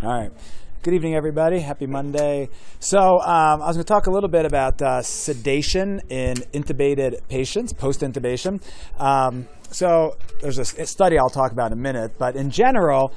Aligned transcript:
All 0.00 0.08
right. 0.08 0.32
Good 0.82 0.94
evening, 0.94 1.14
everybody. 1.14 1.60
Happy 1.60 1.86
Monday. 1.86 2.48
So, 2.80 2.98
um, 3.20 3.62
I 3.62 3.66
was 3.66 3.76
going 3.76 3.84
to 3.84 3.92
talk 3.92 4.08
a 4.08 4.10
little 4.10 4.28
bit 4.28 4.44
about 4.44 4.82
uh, 4.82 5.00
sedation 5.00 6.00
in 6.08 6.38
intubated 6.52 7.20
patients, 7.28 7.72
post 7.72 8.00
intubation. 8.00 8.60
Um, 8.98 9.46
so, 9.70 10.16
there's 10.40 10.58
a 10.58 10.64
study 10.86 11.18
I'll 11.18 11.30
talk 11.30 11.52
about 11.52 11.70
in 11.70 11.78
a 11.78 11.80
minute, 11.80 12.18
but 12.18 12.34
in 12.34 12.50
general, 12.50 13.12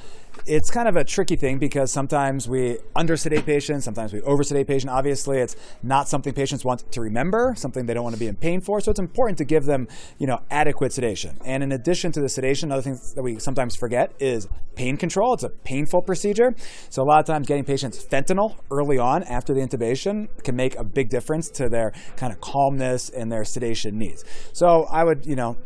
it's 0.46 0.70
kind 0.70 0.86
of 0.88 0.96
a 0.96 1.02
tricky 1.02 1.34
thing 1.34 1.58
because 1.58 1.92
sometimes 1.92 2.48
we 2.48 2.78
undersedate 2.94 3.44
patients, 3.44 3.84
sometimes 3.84 4.12
we 4.12 4.20
oversedate 4.20 4.66
patients. 4.66 4.90
Obviously, 4.90 5.38
it's 5.38 5.56
not 5.82 6.08
something 6.08 6.32
patients 6.32 6.64
want 6.64 6.90
to 6.92 7.00
remember, 7.00 7.54
something 7.56 7.86
they 7.86 7.94
don't 7.94 8.04
want 8.04 8.14
to 8.14 8.20
be 8.20 8.28
in 8.28 8.36
pain 8.36 8.60
for. 8.60 8.80
So 8.80 8.90
it's 8.90 9.00
important 9.00 9.38
to 9.38 9.44
give 9.44 9.64
them, 9.64 9.88
you 10.18 10.26
know, 10.26 10.38
adequate 10.50 10.92
sedation. 10.92 11.36
And 11.44 11.62
in 11.62 11.72
addition 11.72 12.12
to 12.12 12.20
the 12.20 12.28
sedation, 12.28 12.68
another 12.68 12.82
thing 12.82 12.98
that 13.16 13.22
we 13.22 13.38
sometimes 13.40 13.74
forget 13.74 14.12
is 14.20 14.46
pain 14.76 14.96
control. 14.96 15.34
It's 15.34 15.42
a 15.42 15.50
painful 15.50 16.02
procedure. 16.02 16.54
So 16.90 17.02
a 17.02 17.04
lot 17.04 17.18
of 17.18 17.26
times 17.26 17.48
getting 17.48 17.64
patients 17.64 18.04
fentanyl 18.04 18.56
early 18.70 18.98
on 18.98 19.24
after 19.24 19.52
the 19.52 19.60
intubation 19.60 20.28
can 20.44 20.54
make 20.54 20.76
a 20.76 20.84
big 20.84 21.08
difference 21.08 21.50
to 21.50 21.68
their 21.68 21.92
kind 22.16 22.32
of 22.32 22.40
calmness 22.40 23.08
and 23.08 23.32
their 23.32 23.44
sedation 23.44 23.98
needs. 23.98 24.24
So 24.52 24.86
I 24.92 25.02
would, 25.02 25.26
you 25.26 25.34
know, 25.34 25.56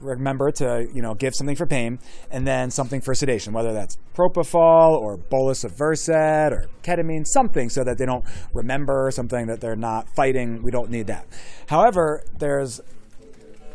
remember 0.00 0.50
to 0.52 0.88
you 0.92 1.02
know 1.02 1.14
give 1.14 1.34
something 1.34 1.56
for 1.56 1.66
pain 1.66 1.98
and 2.30 2.46
then 2.46 2.70
something 2.70 3.00
for 3.00 3.14
sedation, 3.14 3.52
whether 3.52 3.72
that's 3.72 3.98
propofol 4.14 4.92
or 4.98 5.16
bolus 5.16 5.64
of 5.64 5.72
Versed 5.76 6.08
or 6.08 6.66
ketamine, 6.82 7.26
something 7.26 7.68
so 7.68 7.84
that 7.84 7.98
they 7.98 8.06
don't 8.06 8.24
remember 8.52 9.10
something 9.10 9.46
that 9.46 9.60
they're 9.60 9.76
not 9.76 10.08
fighting. 10.14 10.62
We 10.62 10.70
don't 10.70 10.90
need 10.90 11.06
that. 11.06 11.26
However, 11.68 12.24
there's 12.38 12.80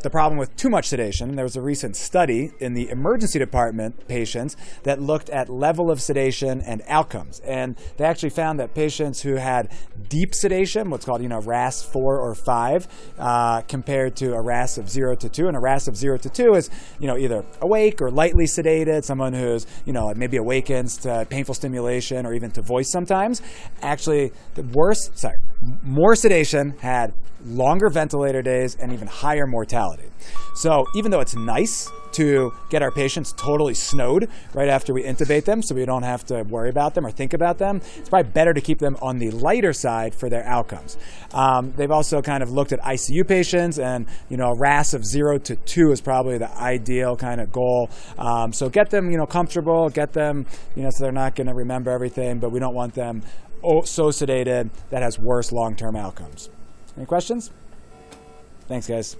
the 0.02 0.10
problem 0.10 0.38
with 0.38 0.54
too 0.56 0.68
much 0.68 0.88
sedation. 0.88 1.36
There 1.36 1.44
was 1.44 1.56
a 1.56 1.62
recent 1.62 1.96
study 1.96 2.52
in 2.60 2.74
the 2.74 2.88
emergency 2.90 3.38
department 3.38 4.08
patients 4.08 4.56
that 4.82 5.00
looked 5.00 5.30
at 5.30 5.48
level 5.48 5.90
of 5.90 6.00
sedation 6.00 6.60
and 6.60 6.82
outcomes. 6.88 7.40
And 7.40 7.76
they 7.96 8.04
actually 8.04 8.30
found 8.30 8.60
that 8.60 8.74
patients 8.74 9.22
who 9.22 9.36
had 9.36 9.72
deep 10.08 10.34
sedation, 10.34 10.90
what's 10.90 11.04
called, 11.04 11.22
you 11.22 11.28
know, 11.28 11.40
RASS 11.40 11.82
4 11.82 12.18
or 12.18 12.34
5, 12.34 12.88
uh, 13.18 13.62
compared 13.62 14.16
to 14.16 14.34
a 14.34 14.40
RASS 14.40 14.78
of 14.78 14.90
0 14.90 15.16
to 15.16 15.28
2. 15.28 15.48
And 15.48 15.56
a 15.56 15.60
RASS 15.60 15.88
of 15.88 15.96
0 15.96 16.18
to 16.18 16.28
2 16.28 16.54
is, 16.54 16.70
you 16.98 17.06
know, 17.06 17.16
either 17.16 17.44
awake 17.60 18.02
or 18.02 18.10
lightly 18.10 18.44
sedated, 18.44 19.04
someone 19.04 19.32
who's, 19.32 19.66
you 19.84 19.92
know, 19.92 20.12
maybe 20.14 20.36
awakens 20.36 20.96
to 20.98 21.26
painful 21.30 21.54
stimulation 21.54 22.26
or 22.26 22.34
even 22.34 22.50
to 22.52 22.62
voice 22.62 22.90
sometimes. 22.90 23.40
Actually, 23.82 24.32
the 24.54 24.62
worst, 24.62 25.18
sorry, 25.18 25.36
more 25.82 26.14
sedation 26.14 26.74
had 26.78 27.14
longer 27.44 27.88
ventilator 27.88 28.42
days 28.42 28.76
and 28.76 28.92
even 28.92 29.08
higher 29.08 29.46
mortality. 29.46 30.08
So 30.54 30.84
even 30.94 31.10
though 31.10 31.20
it's 31.20 31.34
nice 31.34 31.90
to 32.12 32.52
get 32.68 32.82
our 32.82 32.90
patients 32.90 33.32
totally 33.32 33.72
snowed 33.72 34.28
right 34.54 34.68
after 34.68 34.92
we 34.92 35.02
intubate 35.02 35.44
them 35.44 35.62
so 35.62 35.74
we 35.74 35.86
don't 35.86 36.02
have 36.02 36.26
to 36.26 36.42
worry 36.42 36.68
about 36.68 36.94
them 36.94 37.06
or 37.06 37.10
think 37.10 37.32
about 37.32 37.58
them, 37.58 37.80
it's 37.96 38.08
probably 38.08 38.30
better 38.30 38.52
to 38.52 38.60
keep 38.60 38.78
them 38.78 38.96
on 39.00 39.16
the 39.16 39.30
lighter 39.30 39.72
side 39.72 40.14
for 40.14 40.28
their 40.28 40.44
outcomes. 40.46 40.98
Um, 41.32 41.72
they've 41.76 41.90
also 41.90 42.20
kind 42.20 42.42
of 42.42 42.50
looked 42.50 42.72
at 42.72 42.80
ICU 42.80 43.26
patients 43.26 43.78
and, 43.78 44.06
you 44.28 44.36
know, 44.36 44.50
a 44.50 44.58
RASS 44.58 44.94
of 44.94 45.04
zero 45.04 45.38
to 45.38 45.56
two 45.56 45.90
is 45.90 46.00
probably 46.00 46.38
the 46.38 46.50
ideal 46.58 47.16
kind 47.16 47.40
of 47.40 47.50
goal. 47.50 47.88
Um, 48.18 48.52
so 48.52 48.68
get 48.68 48.90
them, 48.90 49.10
you 49.10 49.16
know, 49.16 49.26
comfortable, 49.26 49.88
get 49.88 50.12
them, 50.12 50.46
you 50.76 50.82
know, 50.82 50.90
so 50.90 51.04
they're 51.04 51.12
not 51.12 51.34
going 51.34 51.46
to 51.46 51.54
remember 51.54 51.90
everything, 51.90 52.38
but 52.38 52.52
we 52.52 52.60
don't 52.60 52.74
want 52.74 52.94
them 52.94 53.22
so 53.62 54.08
sedated 54.10 54.70
that 54.90 55.02
has 55.02 55.18
worse 55.18 55.52
long-term 55.52 55.96
outcomes. 55.96 56.50
Any 56.96 57.06
questions? 57.06 57.50
Thanks, 58.68 58.86
guys. 58.86 59.16